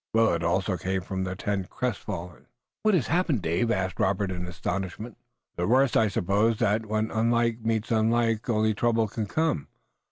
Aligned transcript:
Willet 0.15 0.41
also 0.41 0.77
came 0.77 1.01
from 1.03 1.25
the 1.25 1.35
tent, 1.35 1.69
crestfallen. 1.69 2.47
"What 2.81 2.95
has 2.95 3.05
happened, 3.05 3.43
Dave?" 3.43 3.69
asked 3.69 3.99
Robert 3.99 4.31
in 4.31 4.47
astonishment. 4.47 5.15
"The 5.57 5.67
worst. 5.67 5.95
I 5.95 6.07
suppose 6.07 6.57
that 6.57 6.87
when 6.87 7.11
unlike 7.11 7.59
meets 7.59 7.91
unlike 7.91 8.49
only 8.49 8.73
trouble 8.73 9.07
can 9.07 9.27
come. 9.27 9.67